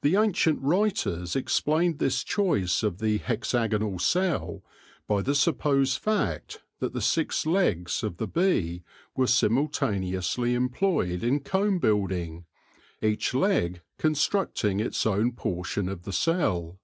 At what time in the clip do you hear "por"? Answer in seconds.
15.32-15.62